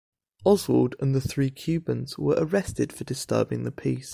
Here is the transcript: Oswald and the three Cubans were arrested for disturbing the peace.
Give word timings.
Oswald 0.43 0.95
and 0.99 1.13
the 1.13 1.21
three 1.21 1.51
Cubans 1.51 2.17
were 2.17 2.33
arrested 2.39 2.91
for 2.91 3.03
disturbing 3.03 3.65
the 3.65 3.71
peace. 3.71 4.09